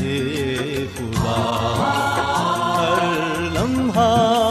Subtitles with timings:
[0.00, 1.38] ہے خدا۔
[2.78, 4.47] ہر لمحہ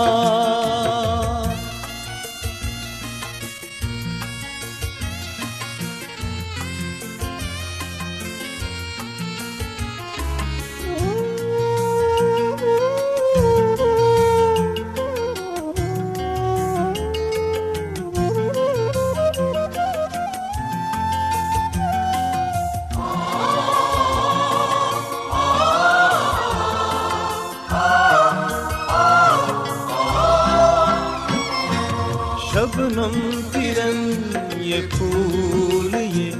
[32.87, 36.31] یہ پھول یہ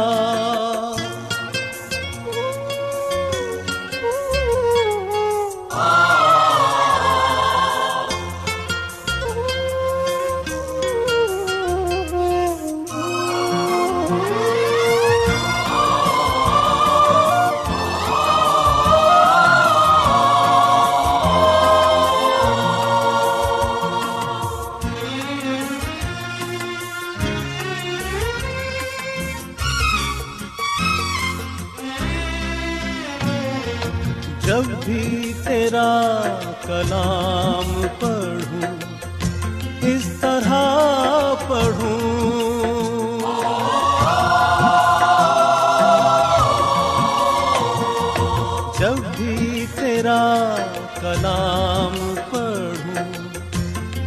[49.37, 50.55] بھی تیرا
[51.01, 53.03] کلام پڑھوں،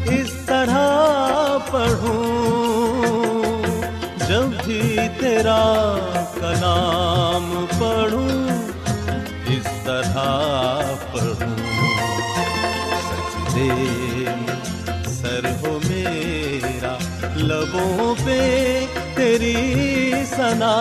[0.05, 3.63] اس طرح پڑھوں،
[4.29, 5.63] جب بھی تیرا
[6.35, 8.49] کلام پڑھوں،
[9.47, 10.19] اس طرح
[11.13, 11.57] پڑھوں۔
[13.09, 13.73] سجدے
[14.37, 16.97] میں سر ہو میرا،
[17.37, 18.41] لبوں پہ
[19.15, 20.75] تیری سنا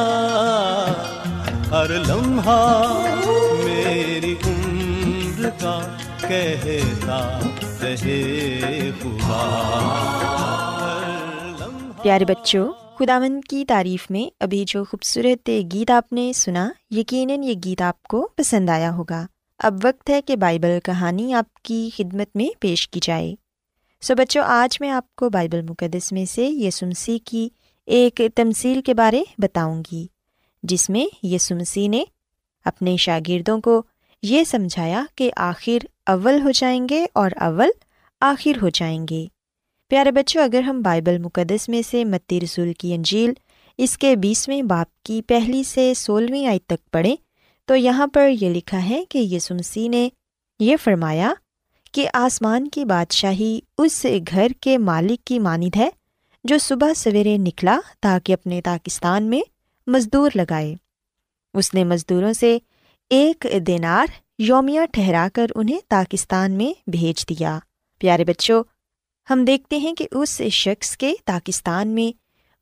[1.73, 2.93] ہر لمحہ
[3.63, 5.97] میری عمر کا
[6.27, 7.39] کہتا
[7.81, 9.69] رہے خدا
[12.03, 17.53] پیارے بچوں، خداوند کی تعریف میں ابھی جو خوبصورت گیت آپ نے سنا، یقیناً یہ
[17.65, 19.25] گیت آپ کو پسند آیا ہوگا۔
[19.59, 23.35] اب وقت ہے کہ بائبل کہانی آپ کی خدمت میں پیش کی جائے۔
[24.01, 27.49] سو بچوں، آج میں آپ کو بائبل مقدس میں سے یسوع مسیح کی
[27.85, 30.07] ایک تمثیل کے بارے بتاؤں گی۔
[30.63, 32.03] جس میں یسوع مسیح نے
[32.65, 33.83] اپنے شاگردوں کو
[34.23, 37.69] یہ سمجھایا کہ آخر اول ہو جائیں گے اور اول
[38.21, 39.25] آخر ہو جائیں گے۔
[39.89, 43.33] پیارے بچوں، اگر ہم بائبل مقدس میں سے متی رسول کی انجیل
[43.77, 47.15] اس کے بیسویں باپ کی پہلی سے سولہویں آئی تک پڑھیں،
[47.65, 50.09] تو یہاں پر یہ لکھا ہے کہ یسوع مسیح نے
[50.59, 51.33] یہ فرمایا
[51.91, 55.89] کہ آسمان کی بادشاہی اس گھر کے مالک کی مانند ہے
[56.43, 59.41] جو صبح سویرے نکلا تاکہ اپنے پاکستان میں
[59.87, 60.75] مزدور لگائے۔
[61.53, 62.57] اس نے مزدوروں سے
[63.09, 64.05] ایک دینار
[64.39, 67.59] یومیہ ٹھہرا کر انہیں پاکستان میں بھیج دیا۔
[67.99, 68.63] پیارے بچوں،
[69.29, 72.11] ہم دیکھتے ہیں کہ اس شخص کے پاکستان میں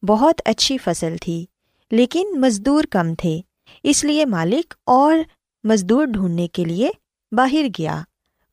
[0.06, 1.46] بہت اچھی فصل تھی،
[1.92, 3.40] لیکن مزدور کم تھے،
[3.84, 5.18] اس لیے مالک اور
[5.64, 6.90] مزدور ڈھونڈنے کے لیے
[7.32, 8.02] باہر گیا۔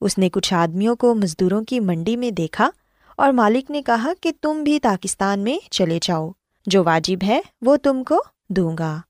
[0.00, 2.70] اس نے کچھ آدمیوں کو مزدوروں کی منڈی میں دیکھا
[3.16, 6.30] اور مالک نے کہا کہ تم بھی پاکستان میں چلے جاؤ،
[6.66, 9.00] جو واجب ہے وہ تم کو دوں گا۔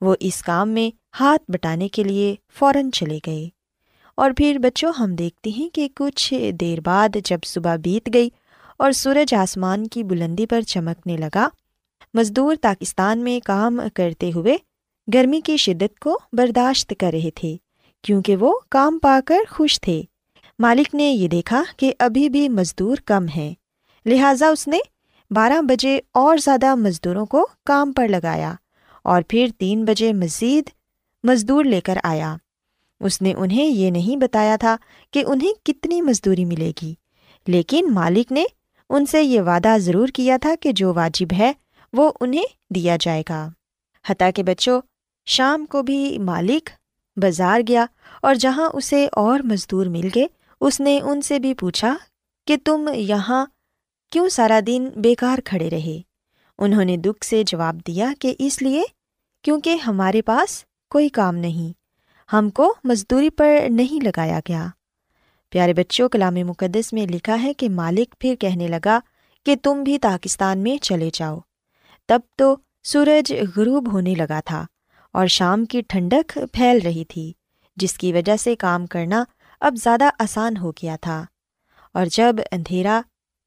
[0.00, 3.48] وہ اس کام میں ہاتھ بٹانے کے لیے فوراً چلے گئے۔
[4.14, 8.28] اور پھر بچوں، ہم دیکھتے ہیں کہ کچھ دیر بعد جب صبح بیت گئی
[8.78, 11.48] اور سورج آسمان کی بلندی پر چمکنے لگا،
[12.14, 14.56] مزدور پاکستان میں کام کرتے ہوئے
[15.14, 17.56] گرمی کی شدت کو برداشت کر رہے تھے،
[18.02, 20.02] کیونکہ وہ کام پا کر خوش تھے۔
[20.58, 23.54] مالک نے یہ دیکھا کہ ابھی بھی مزدور کم ہیں،
[24.06, 24.78] لہٰذا اس نے
[25.30, 28.54] بارہ بجے اور زیادہ مزدوروں کو کام پر لگایا۔
[29.04, 30.70] اور پھر تین بجے مزید
[31.24, 32.36] مزدور لے کر آیا۔
[33.00, 34.76] اس نے انہیں یہ نہیں بتایا تھا
[35.10, 36.94] کہ انہیں کتنی مزدوری ملے گی،
[37.46, 38.44] لیکن مالک نے
[38.90, 41.52] ان سے یہ وعدہ ضرور کیا تھا کہ جو واجب ہے
[41.92, 43.48] وہ انہیں دیا جائے گا۔
[44.04, 44.80] حتیٰ کہ بچوں،
[45.26, 46.70] شام کو بھی مالک
[47.16, 47.84] بازار گیا
[48.22, 50.26] اور جہاں اسے اور مزدور مل گئے،
[50.60, 51.94] اس نے ان سے بھی پوچھا
[52.46, 53.44] کہ تم یہاں
[54.12, 56.00] کیوں سارا دن بیکار کھڑے رہے؟
[56.58, 58.82] انہوں نے دکھ سے جواب دیا کہ اس لیے
[59.42, 61.72] کیونکہ ہمارے پاس کوئی کام نہیں،
[62.32, 64.66] ہم کو مزدوری پر نہیں لگایا گیا۔
[65.50, 69.00] پیارے بچوں، کلام مقدس میں لکھا ہے کہ مالک پھر کہنے لگا
[69.46, 71.38] کہ تم بھی پاکستان میں چلے جاؤ۔
[72.08, 74.66] تب تو سورج غروب ہونے لگا تھا
[75.12, 77.32] اور شام کی ٹھنڈک پھیل رہی تھی،
[77.76, 79.24] جس کی وجہ سے کام کرنا
[79.60, 81.24] اب زیادہ آسان ہو گیا تھا۔
[81.94, 83.00] اور جب اندھیرا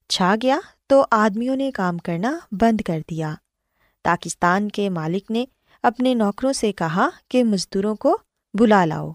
[0.10, 3.34] چھا گیا تو آدمیوں نے کام کرنا بند کر دیا۔
[4.04, 5.46] پاکستان کے مالک نے
[5.84, 8.18] اپنے نوکروں سے کہا کہ مزدوروں کو
[8.60, 9.12] بلا لاؤ۔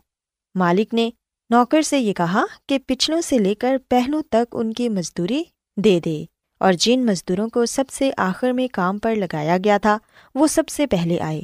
[0.54, 1.10] مالک نے
[1.50, 5.42] نوکر سے یہ کہا کہ پچھلوں سے لے کر پہلوں تک ان کی مزدوری
[5.76, 6.24] دے دے۔
[6.60, 9.98] اور جن مزدوروں کو سب سے آخر میں کام پر لگایا گیا تھا،
[10.34, 11.42] وہ سب سے پہلے آئے۔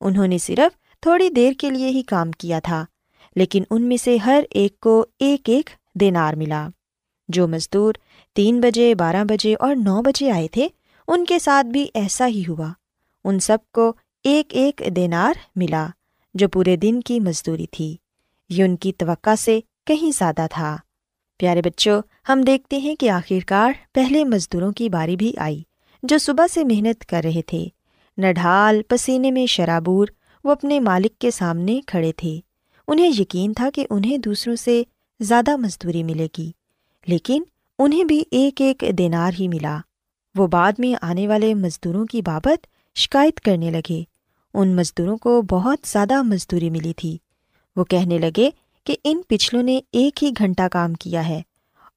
[0.00, 2.84] انہوں نے صرف تھوڑی دیر کے لیے ہی کام کیا تھا،
[3.36, 6.68] لیکن ان میں سے ہر ایک کو ایک ایک دینار ملا۔
[7.28, 7.94] جو مزدور
[8.32, 10.68] تین بجے، بارہ بجے اور نو بجے آئے تھے،
[11.08, 12.72] ان کے ساتھ بھی ایسا ہی ہوا۔
[13.24, 13.92] ان سب کو
[14.24, 15.86] ایک ایک دینار ملا،
[16.34, 17.96] جو پورے دن کی مزدوری تھی۔
[18.48, 20.76] یہ ان کی توقع سے کہیں زیادہ تھا۔
[21.38, 25.62] پیارے بچوں، ہم دیکھتے ہیں کہ آخرکار پہلے مزدوروں کی باری بھی آئی،
[26.02, 27.66] جو صبح سے محنت کر رہے تھے۔
[28.18, 30.06] نڈھال پسینے میں شرابور
[30.44, 32.40] وہ اپنے مالک کے سامنے کھڑے تھے۔
[32.88, 34.82] انہیں یقین تھا کہ انہیں دوسروں سے
[35.20, 36.52] زیادہ مزدوری ملے گی۔
[37.06, 37.42] لیکن
[37.78, 39.78] انہیں بھی ایک ایک دینار ہی ملا۔
[40.34, 44.02] وہ بعد میں آنے والے مزدوروں کی بابت شکایت کرنے لگے۔
[44.54, 47.18] ان مزدوروں کو بہت زیادہ مزدوری ملی تھی۔
[47.76, 48.50] وہ کہنے لگے
[48.84, 51.42] کہ ان پچھلوں نے ایک ہی گھنٹہ کام کیا ہے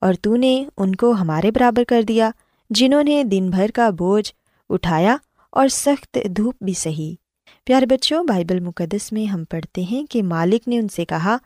[0.01, 2.31] اور تو نے ان کو ہمارے برابر کر دیا،
[2.69, 4.33] جنہوں نے دن بھر کا بوجھ
[4.69, 5.17] اٹھایا
[5.49, 7.15] اور سخت دھوپ بھی سہی۔
[7.63, 11.37] پیارے بچوں، بائبل مقدس میں ہم پڑھتے ہیں کہ مالک نے ان سے کہا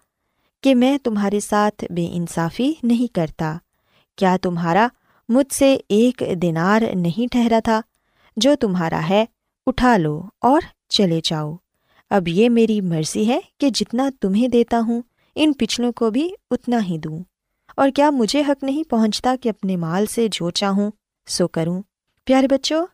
[0.64, 3.58] کہ میں تمہارے ساتھ بے انصافی نہیں کرتا۔
[4.16, 4.88] کیا تمہارا
[5.30, 7.82] مجھ سے ایک دینار نہیں ٹھہرا تھا؟
[8.38, 9.26] جو تمہارا ہے،
[9.68, 11.56] اٹھا لو اور چلے جاؤ۔
[12.10, 15.02] اب یہ میری مرضی ہے کہ جتنا تمہیں دیتا ہوں،
[15.36, 17.24] ان پچھلوں کو بھی اتنا ہی دوں۔
[17.78, 20.92] اور کیا مجھے حق نہیں پہنچتا کہ اپنے مال سے جو چاہوں،
[21.28, 21.82] سو کروں۔
[22.26, 22.86] پیارے بچوں،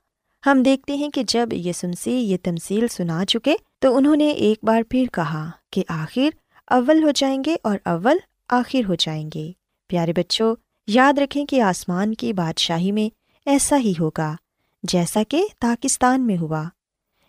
[0.45, 4.59] ہم دیکھتے ہیں کہ جب یہ سنسی یہ تمصیل سنا چکے، تو انہوں نے ایک
[4.63, 6.29] بار پھر کہا کہ آخر
[6.67, 8.17] اول ہو جائیں گے اور اول
[8.49, 9.51] آخر ہو جائیں گے۔
[9.87, 10.55] پیارے بچوں
[10.87, 13.09] یاد رکھیں کہ آسمان کی بادشاہی میں
[13.45, 14.35] ایسا ہی ہوگا،
[14.83, 16.63] جیسا کہ پاکستان میں ہوا۔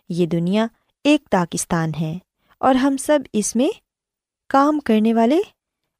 [0.09, 0.67] یہ دنیا
[1.03, 2.17] ایک پاکستان ہے
[2.59, 3.69] اور ہم سب اس میں
[4.49, 5.37] کام کرنے والے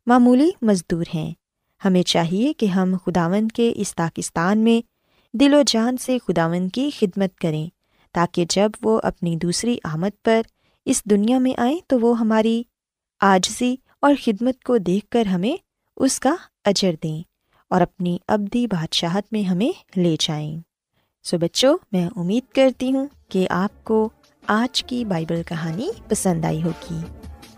[0.06, 1.34] معمولی مزدور ہیں۔
[1.86, 4.88] ہمیں چاہیے کہ ہم خداون کے اس پاکستان میں
[5.38, 7.68] دل و جان سے خداون کی خدمت کریں،
[8.12, 10.42] تاکہ جب وہ اپنی دوسری آمد پر
[10.86, 12.64] اس دنیا میں آئیں تو وہ ہماری
[13.20, 15.56] آجزی اور خدمت کو دیکھ کر ہمیں
[15.98, 17.33] اس کا اجر دیں۔
[17.74, 20.60] اور اپنی ابدی بادشاہت میں ہمیں لے جائیں۔
[21.24, 24.10] سو بچوں میں امید کرتی ہوں کہ آپ کو
[24.48, 27.00] آج کی بائبل کہانی پسند آئی ہوگی۔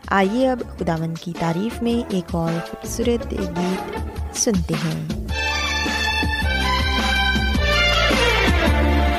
[0.07, 5.27] آئیے اب خداون کی تعریف میں ایک اور خوبصورت گیت سنتے ہیں۔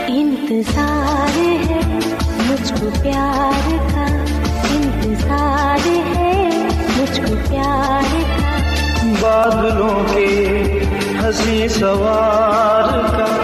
[0.08, 1.98] انتظار ہے
[2.46, 4.06] مجھ کو پیار کا
[4.70, 8.46] انتظار ہے مجھ کو پیار کا
[9.20, 10.26] بادلوں کے
[11.26, 13.35] ہنسی سوار کا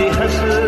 [0.00, 0.67] ہنس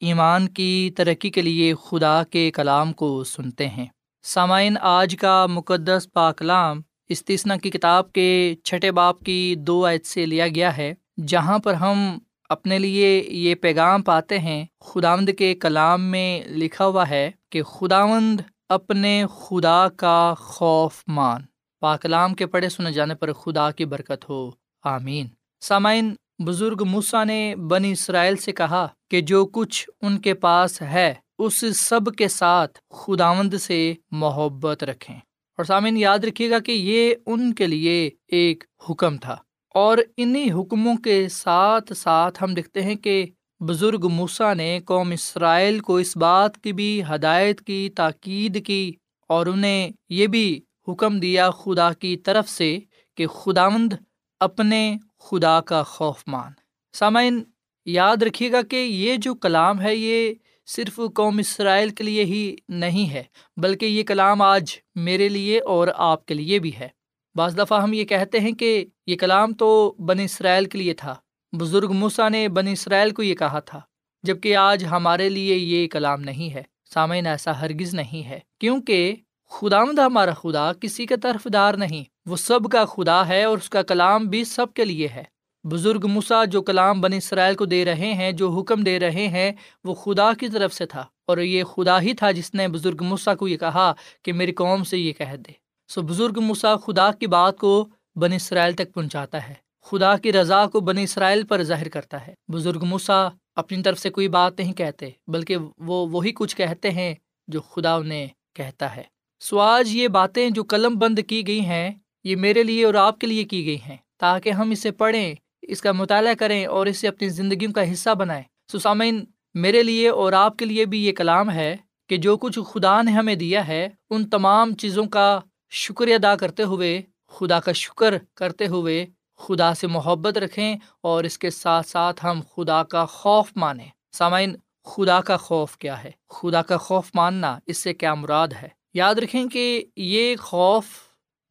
[0.00, 3.86] ایمان کی ترقی کے لیے خدا کے کلام کو سنتے ہیں۔
[4.22, 10.26] سامعین، آج کا مقدس پاکلام استثنا کی کتاب کے چھٹے باپ کی دو عید سے
[10.26, 10.94] لیا گیا ہے،
[11.26, 17.08] جہاں پر ہم اپنے لیے یہ پیغام پاتے ہیں۔ خداوند کے کلام میں لکھا ہوا
[17.08, 21.42] ہے کہ خداوند اپنے خدا کا خوف مان
[21.80, 24.50] پاکلام کے پڑھے سنے جانے پر خدا کی برکت ہو۔
[24.84, 25.26] آمین۔
[25.60, 31.14] سامعین بزرگ موسا نے بنی اسرائیل سے کہا کہ جو کچھ ان کے پاس ہے،
[31.38, 37.14] اس سب کے ساتھ خداوند سے محبت رکھیں۔ اور سامعین، یاد رکھیے گا کہ یہ
[37.26, 39.36] ان کے لیے ایک حکم تھا۔
[39.74, 43.26] اور انہیں حکموں کے ساتھ ساتھ ہم دیکھتے ہیں کہ
[43.60, 48.92] بزرگ موسا نے قوم اسرائیل کو اس بات کی بھی ہدایت کی، تاکید کی
[49.28, 52.78] اور انہیں یہ بھی حکم دیا خدا کی طرف سے
[53.16, 53.92] کہ خداوند
[54.40, 56.52] اپنے خدا کا خوف مان۔
[56.92, 57.42] سامعین،
[57.86, 60.34] یاد رکھیے گا کہ یہ جو کلام ہے، یہ
[60.66, 63.22] صرف قوم اسرائیل کے لیے ہی نہیں ہے،
[63.56, 66.88] بلکہ یہ کلام آج میرے لیے اور آپ کے لیے بھی ہے۔
[67.34, 71.14] بعض دفعہ ہم یہ کہتے ہیں کہ یہ کلام تو بن اسرائیل کے لیے تھا۔
[71.52, 73.80] بزرگ موسا نے بن اسرائیل کو یہ کہا تھا
[74.22, 76.62] جبکہ آج ہمارے لیے یہ کلام نہیں ہے۔
[76.94, 79.14] سامعین، ایسا ہرگز نہیں ہے، کیونکہ
[79.50, 83.70] خدا ہمارا خدا کسی کا طرف دار نہیں۔ وہ سب کا خدا ہے اور اس
[83.70, 85.24] کا کلام بھی سب کے لیے ہے۔
[85.64, 89.52] بزرگ مسا جو کلام بن اسرائیل کو دے رہے ہیں، جو حکم دے رہے ہیں،
[89.84, 93.34] وہ خدا کی طرف سے تھا اور یہ خدا ہی تھا جس نے بزرگ مسا
[93.34, 95.52] کو یہ کہا کہ میری قوم سے یہ کہہ دے۔
[95.88, 100.66] سو بزرگ مسا خدا کی بات کو بن اسرائیل تک پہنچاتا ہے۔ خدا کی رضا
[100.66, 104.72] کو بن اسرائیل پر ظاہر کرتا ہے۔ بزرگ مسا اپنی طرف سے کوئی بات نہیں
[104.72, 107.14] کہتے، بلکہ وہ وہی کچھ کہتے ہیں
[107.48, 109.02] جو خدا انہیں کہتا ہے۔
[109.40, 111.90] سو آج یہ باتیں جو قلم بند کی گئی ہیں
[112.24, 115.80] یہ میرے لیے اور آپ کے لیے کی گئی ہیں، تاکہ ہم اسے پڑھیں، اس
[115.80, 120.56] کا مطالعہ کریں اور اسے اپنی زندگیوں کا حصہ بنائیں۔ سسامین میرے لیے اور آپ
[120.56, 121.76] کے لیے بھی یہ کلام ہے
[122.08, 126.62] کہ جو کچھ خدا نے ہمیں دیا ہے، ان تمام چیزوں کا شکریہ ادا کرتے
[126.62, 129.06] ہوئے، خدا کا شکر کرتے ہوئے
[129.38, 134.56] خدا سے محبت رکھیں اور اس کے ساتھ ساتھ ہم خدا کا خوف مانیں۔ سامعین،
[134.84, 139.14] خدا کا خوف کیا ہے؟ خدا کا خوف ماننا، اس سے کیا مراد ہے؟ یاد
[139.14, 140.86] رکھیں کہ یہ خوف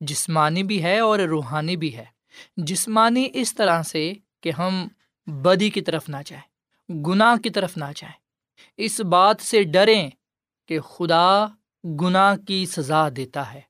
[0.06, 2.06] جسمانی بھی ہے اور روحانی بھی ہے۔
[2.58, 4.88] جسمانی اس طرح سے کہ ہم
[5.28, 6.48] بدی کی طرف نہ جائیں،
[7.04, 8.20] گناہ کی طرف نہ جائیں۔
[8.78, 10.10] اس بات سے ڈریں
[10.68, 11.46] کہ خدا
[12.02, 13.62] گناہ کی سزا دیتا ہے۔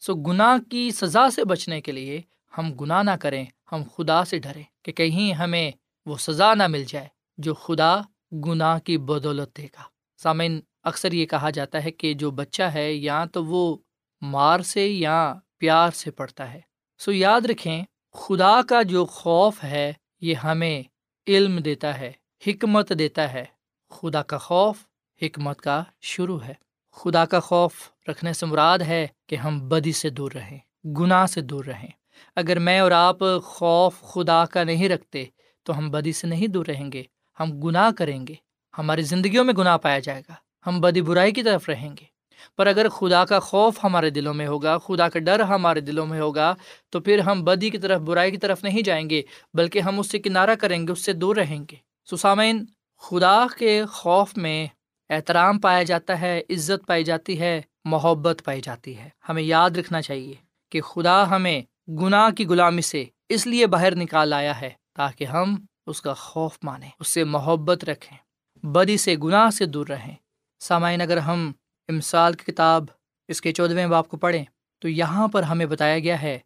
[0.00, 2.20] سو گناہ کی سزا سے بچنے کے لیے
[2.58, 5.70] ہم گناہ نہ کریں، ہم خدا سے ڈریں کہ کہیں ہمیں
[6.06, 8.00] وہ سزا نہ مل جائے جو خدا
[8.46, 9.82] گناہ کی بدولت دے گا۔
[10.18, 13.76] سامعین، اکثر یہ کہا جاتا ہے کہ جو بچہ ہے یا تو وہ
[14.20, 16.60] مار سے یا پیار سے پڑھتا ہے۔
[16.98, 20.82] سو یاد رکھیں، خدا کا جو خوف ہے، یہ ہمیں
[21.26, 22.12] علم دیتا ہے،
[22.46, 23.44] حکمت دیتا ہے۔
[23.90, 24.78] خدا کا خوف
[25.22, 26.54] حکمت کا شروع ہے۔
[26.92, 27.74] خدا کا خوف
[28.08, 31.88] رکھنے سے مراد ہے کہ ہم بدی سے دور رہیں، گناہ سے دور رہیں۔
[32.36, 35.24] اگر میں اور آپ خوف خدا کا نہیں رکھتے،
[35.62, 37.02] تو ہم بدی سے نہیں دور رہیں گے۔
[37.40, 38.34] ہم گناہ کریں گے۔
[38.78, 40.34] ہماری زندگیوں میں گناہ پایا جائے گا۔
[40.66, 42.17] ہم بدی برائی کی طرف رہیں گے۔
[42.56, 46.20] پر اگر خدا کا خوف ہمارے دلوں میں ہوگا، خدا کا ڈر ہمارے دلوں میں
[46.20, 46.54] ہوگا،
[46.90, 49.22] تو پھر ہم بدی کی طرف، برائی کی طرف نہیں جائیں گے،
[49.54, 51.76] بلکہ ہم اس سے کنارہ کریں گے، اس سے دور رہیں گے۔
[52.10, 52.64] سسامین
[52.98, 54.66] خدا کے خوف میں
[55.10, 60.02] احترام پایا جاتا ہے، عزت پائی جاتی ہے، محبت پائی جاتی ہے۔ ہمیں یاد رکھنا
[60.02, 60.34] چاہیے
[60.70, 65.54] کہ خدا ہمیں گناہ کی غلامی سے اس لیے باہر نکال آیا ہے تاکہ ہم
[65.86, 68.18] اس کا خوف مانیں، اس سے محبت رکھیں،
[68.66, 70.14] بدی سے، گناہ سے دور رہیں۔
[70.60, 71.52] سامعین، اگر ہم
[71.88, 72.84] امسال کی کتاب
[73.28, 74.44] اس کے چودھویں باپ کو پڑھیں۔
[74.78, 76.38] تو یہاں پر ہمیں بتایا گیا ہے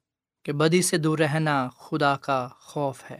[0.43, 3.19] کہ بدی سے دور رہنا خدا کا خوف ہے۔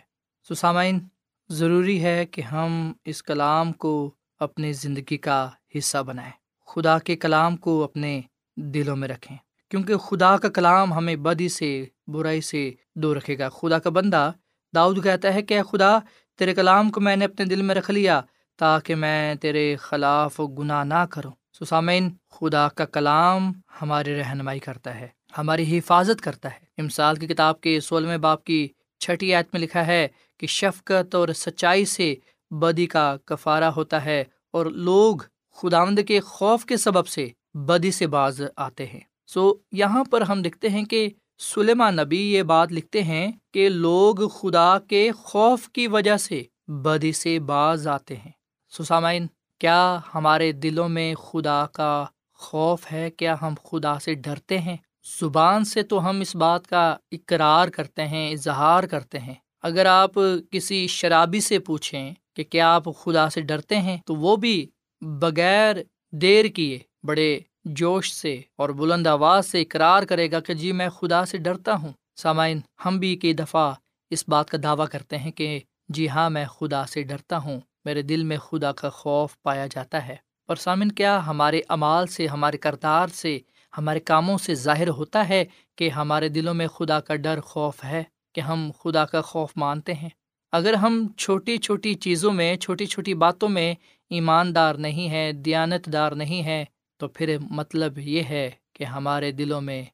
[0.49, 1.01] سو سامعین،
[1.49, 6.31] ضروری ہے کہ ہم اس کلام کو اپنی زندگی کا حصہ بنائیں۔
[6.67, 8.21] خدا کے کلام کو اپنے
[8.57, 9.37] دلوں میں رکھیں۔
[9.71, 14.33] کیونکہ خدا کا کلام ہمیں بدی سے، برائی سے دور رکھے گا۔ خدا کا بندہ
[14.75, 15.99] داؤد کہتا ہے کہ خدا،
[16.39, 18.21] تیرے کلام کو میں نے اپنے دل میں رکھ لیا
[18.57, 25.09] تاکہ میں تیرے خلاف گناہ نہ کروں۔ سسامین، خدا کا کلام ہماری رہنمائی کرتا ہے،
[25.39, 28.69] ہماری حفاظت کرتا ہے۔ امسال کی کتاب کے سولہویں باپ کی
[29.01, 32.15] چھٹی آیت میں لکھا ہے کہ شفقت اور سچائی سے
[32.51, 35.17] بدی کا کفارہ ہوتا ہے اور لوگ
[35.55, 40.43] خداوند کے خوف کے سبب سے بدی سے باز آتے ہیں۔ سو یہاں پر ہم
[40.43, 45.87] دیکھتے ہیں کہ سلیما نبی یہ بات لکھتے ہیں کہ لوگ خدا کے خوف کی
[45.87, 48.31] وجہ سے بدی سے باز آتے ہیں۔
[48.71, 49.27] سسامائن
[49.63, 54.77] کیا ہمارے دلوں میں خدا کا خوف ہے؟ کیا ہم خدا سے ڈرتے ہیں؟
[55.21, 60.11] زبان سے تو ہم اس بات کا اقرار کرتے ہیں، اظہار کرتے ہیں۔ اگر آپ
[60.51, 64.67] کسی شرابی سے پوچھیں کہ کیا آپ خدا سے ڈرتے ہیں، تو وہ بھی
[65.01, 65.77] بغیر
[66.13, 70.89] دیر کیے، بڑے جوش سے اور بلند آواز سے اقرار کرے گا کہ جی میں
[70.89, 73.75] خدا سے ڈرتا ہوں۔ سامعین، ہم بھی کئی دفعہ
[74.11, 78.03] اس بات کا دعویٰ کرتے ہیں کہ جی ہاں میں خدا سے ڈرتا ہوں۔ میرے
[78.03, 80.17] دل میں خدا کا خوف پایا جاتا ہے۔
[80.49, 83.39] اور سامن، کیا ہمارے اعمال سے، ہمارے کردار سے،
[83.79, 85.45] ہمارے کاموں سے ظاہر ہوتا ہے
[85.77, 88.03] کہ ہمارے دلوں میں خدا کا ڈر، خوف ہے
[88.35, 90.09] کہ ہم خدا کا خوف مانتے ہیں؟
[90.53, 93.75] اگر ہم چھوٹی چھوٹی چیزوں میں، چھوٹی چھوٹی باتوں میں
[94.11, 96.65] ایماندار نہیں ہے دیانت دار نہیں ہے
[96.97, 99.85] تو پھر مطلب یہ ہے کہ ہمارے دلوں میں،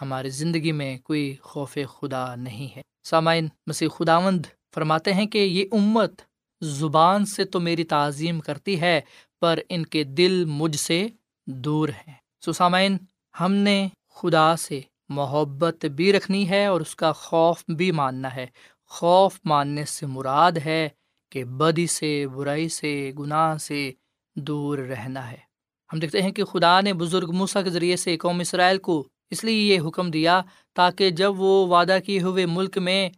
[0.00, 5.64] ہماری زندگی میں کوئی خوف خدا نہیں ہے۔ سامعین، مسیح خداوند فرماتے ہیں کہ یہ
[5.72, 6.22] امت
[6.60, 9.00] زبان سے تو میری تعظیم کرتی ہے،
[9.40, 11.06] پر ان کے دل مجھ سے
[11.46, 12.14] دور ہیں۔
[12.46, 12.96] سسامین
[13.40, 18.46] ہم نے خدا سے محبت بھی رکھنی ہے اور اس کا خوف بھی ماننا ہے۔
[18.86, 20.88] خوف ماننے سے مراد ہے
[21.30, 23.92] کہ بدی سے، برائی سے، گناہ سے
[24.36, 25.36] دور رہنا ہے۔
[25.92, 29.44] ہم دیکھتے ہیں کہ خدا نے بزرگ موسا کے ذریعے سے قوم اسرائیل کو اس
[29.44, 30.42] لیے یہ حکم دیا
[30.74, 33.10] تاکہ جب وہ وعدہ کیے ہوئے ملک میں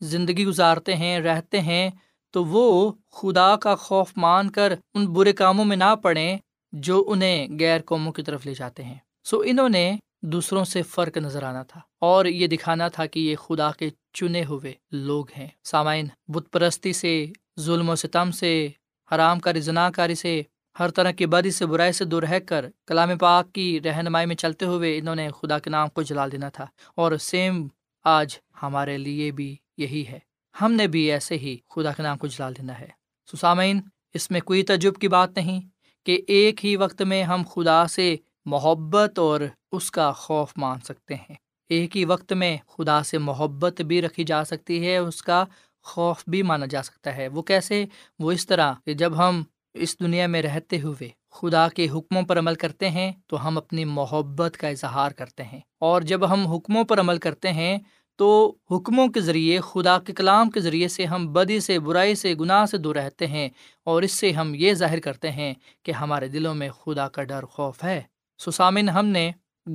[0.00, 1.90] زندگی گزارتے ہیں، رہتے ہیں
[2.32, 6.38] تو وہ خدا کا خوف مان کر ان برے کاموں میں نہ پڑیں
[6.72, 11.16] جو انہیں غیر قوموں کی طرف لے جاتے ہیں۔ سو انہوں نے دوسروں سے فرق
[11.16, 15.48] نظر آنا تھا اور یہ دکھانا تھا کہ یہ خدا کے چنے ہوئے لوگ ہیں۔
[15.64, 17.26] سامعین، بت پرستی سے،
[17.60, 18.68] ظلم و ستم سے،
[19.14, 20.42] حرام کاری، زنا کاری سے،
[20.78, 24.36] ہر طرح کی بدی سے، برائی سے دور رہ کر کلام پاک کی رہنمائی میں
[24.36, 27.66] چلتے ہوئے انہوں نے خدا کے نام کو جلا دینا تھا۔ اور سیم
[28.04, 30.18] آج ہمارے لیے بھی یہی ہے۔
[30.60, 32.88] ہم نے بھی ایسے ہی خدا کے نام کو جلال دینا ہے۔
[33.32, 33.80] سسامین
[34.14, 35.60] اس میں کوئی تجب کی بات نہیں
[36.06, 39.40] کہ ایک ہی وقت میں ہم خدا سے محبت اور
[39.72, 41.34] اس کا خوف مان سکتے ہیں۔
[41.68, 45.44] ایک ہی وقت میں خدا سے محبت بھی رکھی جا سکتی ہے، اس کا
[45.82, 47.84] خوف بھی مانا جا سکتا ہے۔ وہ کیسے؟
[48.18, 49.42] وہ اس طرح کہ جب ہم
[49.74, 53.84] اس دنیا میں رہتے ہوئے خدا کے حکموں پر عمل کرتے ہیں تو ہم اپنی
[53.84, 57.78] محبت کا اظہار کرتے ہیں۔ اور جب ہم حکموں پر عمل کرتے ہیں
[58.16, 62.34] تو حکموں کے ذریعے، خدا کے کلام کے ذریعے سے ہم بدی سے، برائی سے،
[62.34, 63.48] گناہ سے دور رہتے ہیں
[63.84, 67.44] اور اس سے ہم یہ ظاہر کرتے ہیں کہ ہمارے دلوں میں خدا کا ڈر
[67.44, 68.02] خوف ہے۔
[68.38, 69.30] سسامن ہم نے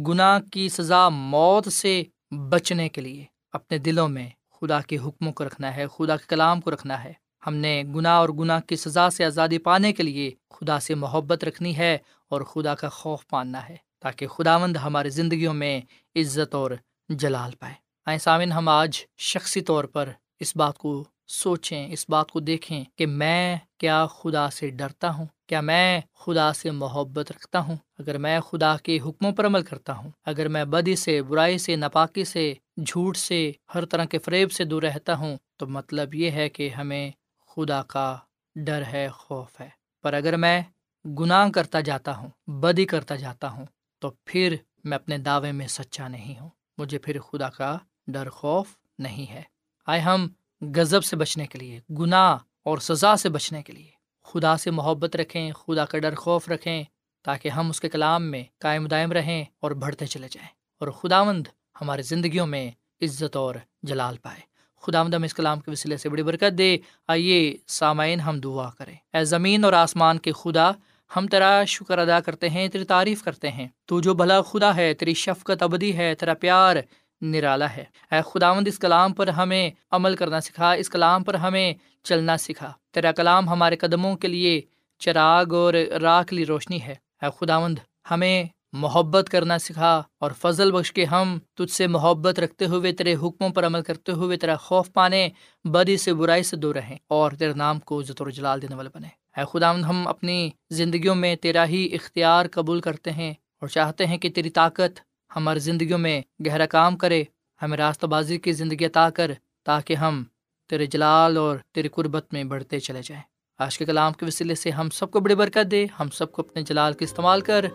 [0.07, 2.03] گناہ کی سزا موت سے
[2.49, 6.61] بچنے کے لیے اپنے دلوں میں خدا کے حکموں کو رکھنا ہے، خدا کے کلام
[6.61, 7.13] کو رکھنا ہے۔
[7.47, 11.43] ہم نے گناہ اور گناہ کی سزا سے آزادی پانے کے لیے خدا سے محبت
[11.43, 11.97] رکھنی ہے
[12.29, 15.81] اور خدا کا خوف ماننا ہے تاکہ خدا مند ہماری زندگیوں میں
[16.15, 16.71] عزت اور
[17.09, 22.31] جلال پائے۔ آئیں سامن ہم آج شخصی طور پر اس بات کو سوچیں، اس بات
[22.31, 27.59] کو دیکھیں کہ میں کیا خدا سے ڈرتا ہوں، کیا میں خدا سے محبت رکھتا
[27.59, 31.57] ہوں؟ اگر میں خدا کے حکموں پر عمل کرتا ہوں، اگر میں بدی سے، برائی
[31.57, 32.53] سے، ناپاکی سے،
[32.85, 36.69] جھوٹ سے، ہر طرح کے فریب سے دور رہتا ہوں، تو مطلب یہ ہے کہ
[36.69, 37.11] ہمیں
[37.47, 38.17] خدا کا
[38.55, 39.69] ڈر ہے، خوف ہے۔
[40.01, 40.61] پر اگر میں
[41.05, 43.65] گناہ کرتا جاتا ہوں، بدی کرتا جاتا ہوں،
[43.99, 48.67] تو پھر میں اپنے دعوے میں سچا نہیں ہوں۔ مجھے پھر خدا کا ڈر خوف
[48.99, 49.41] نہیں ہے۔
[49.85, 50.27] آئے ہم
[50.75, 55.15] غضب سے بچنے کے لیے، گناہ اور سزا سے بچنے کے لیے۔ خدا سے محبت
[55.15, 56.83] رکھیں، خدا کا ڈر خوف رکھیں،
[57.23, 61.23] تاکہ ہم اس کے کلام میں قائم دائم رہیں اور بڑھتے چلے جائیں۔ اور خدا
[61.23, 61.47] مند
[61.81, 64.39] ہماری زندگیوں میں عزت اور جلال پائے۔
[64.81, 68.69] خدا مند ہم اس کلام کے وسیلے سے بڑی برکت دے۔ آئیے سامعین ہم دعا
[68.69, 70.71] کریں۔ اے زمین اور آسمان کے خدا،
[71.15, 74.93] ہم تیرا شکر ادا کرتے ہیں، تیری تعریف کرتے ہیں۔ تو جو بھلا خدا ہے،
[74.93, 76.75] تیری شفقت ابدی ہے، تیرا پیار
[77.21, 81.73] نرالا ہے۔ اے خداوند، اس کلام پر ہمیں عمل کرنا سکھا، اس کلام پر ہمیں
[82.03, 84.61] چلنا سکھا۔ تیرا کلام ہمارے قدموں کے لیے
[84.99, 87.79] چراغ اور راہ کے لیے روشنی ہے۔ اے خداوند،
[88.11, 93.15] ہمیں محبت کرنا سکھا اور فضل بخش کے ہم تجھ سے محبت رکھتے ہوئے، تیرے
[93.15, 95.29] حکموں پر عمل کرتے ہوئے، تیرا خوف پانے،
[95.63, 98.89] بدی سے برائی سے دور رہیں اور تیرے نام کو عزت و جلال دینے والے
[98.93, 104.05] بنے اے خداوند، ہم اپنی زندگیوں میں تیرا ہی اختیار قبول کرتے ہیں اور چاہتے
[104.05, 104.99] ہیں کہ تیری طاقت
[105.35, 107.23] ہماری زندگیوں میں گہرا کام کرے،
[107.61, 109.31] ہمیں راستہ بازی کی زندگی عطا کر
[109.65, 110.23] تاکہ ہم
[110.69, 113.23] تیرے جلال اور تیری قربت میں بڑھتے چلے جائیں۔
[113.57, 116.41] آج کے کلام کے وسیلے سے ہم سب کو بڑی برکت دے، ہم سب کو
[116.41, 117.65] اپنے جلال کے استعمال کر،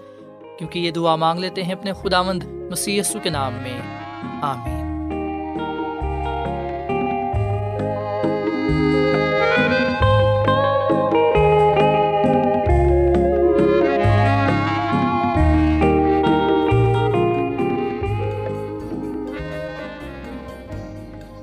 [0.58, 3.80] کیونکہ یہ دعا مانگ لیتے ہیں اپنے خداوند مسیح یسو کے نام میں۔
[4.42, 4.82] آمین۔